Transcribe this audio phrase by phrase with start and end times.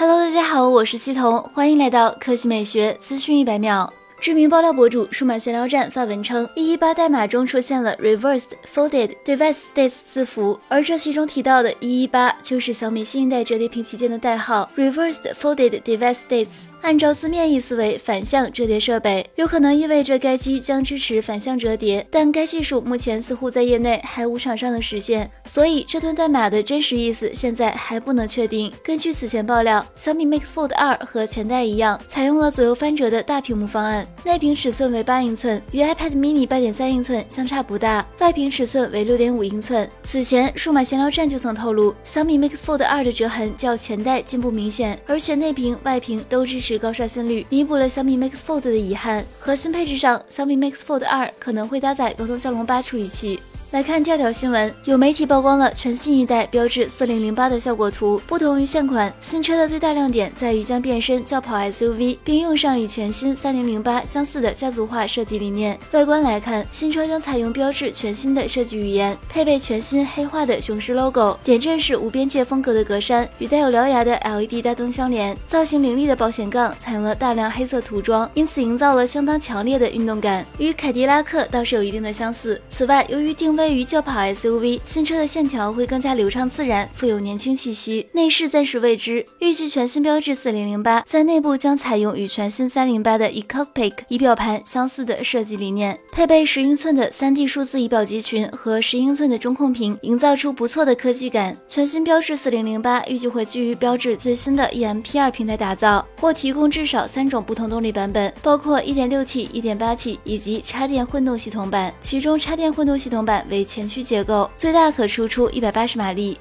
[0.00, 3.92] Hello，大家好，我是西彤，欢迎来到科技美学资讯一百秒。
[4.20, 16.66] 知名爆料博主数码闲聊站发文称，一一八代码中出现了 reversed folded device dates 字符，而这其中提到的一一八就是小米新一代折叠屏旗舰的代号 reversed folded device dates。
[16.80, 28.72] 按照字面意思为反向折叠设备，有可能意味着该机将支持反向折叠，但该技术目前似乎在业内还无厂商能实现，所以这段代码的真实意思现在还不能确定。
[28.82, 39.88] 根据此前爆料，小米 Mix Fold 2和前代一样，采用了左右翻折的大屏幕方案，内屏尺寸为八英寸，与 iPad mini 八点三英寸相差不大，外屏尺寸为六点五英寸。
[40.02, 46.67] 此前数码闲聊站就曾透露，小米 Mix Fold 2的折痕较前代进步明显，而且内屏、外屏都支持。
[46.76, 49.24] 高刷新率弥补了小米 Mix Fold 的遗憾。
[49.38, 53.40] 核心配置上，小米 Mix Fold 2可能会搭载高通骁龙八处理器。
[53.70, 58.18] 来看跳条新闻，有媒体曝光了全新一代标致四零零八的效果图。
[58.26, 65.78] 不同于现款新车的最大亮点在于将变身轿跑 SUV，并用上与全新三零零八相似的家族化设计理念。
[65.92, 75.36] 外观来看，新车将采用标致全新的设计语言，配备全新黑化的雄狮 logo，点阵式无边界风格的格栅与带有獠牙的 LED 大灯相连。
[75.46, 82.58] 造型凌厉的保险杠采用了大量黑色涂装，因此营造了相当强烈的运动感，与凯迪拉克倒是有一定的相似。
[82.70, 88.08] 此外，由于定位于轿跑 SUV 新车的线条会更加流畅自然，富有年轻气息。
[88.12, 101.56] 内饰暂时未知，预计全新标致四零零八在内部将采用与全新三零八的 eCockpit 仪表盘相似的设计理念，配备十英寸的三 D 数字仪表集群和十英寸的中控屏，营造出不错的科技感。
[101.66, 113.88] 全新标致四零零八预计会基于标致最新的 EMP2 平台打造，或提供至少三种不同动力版本，包括一点六 T、一点八 T 以及插电混动系统版，其中插电混动系统版为前。
[113.88, 116.38] 驱结构最大可输出一百八十马力。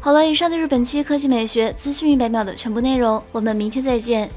[0.00, 4.30] 好了，以上就是本期科技美学资讯一百秒的全部内容，我们明天再见。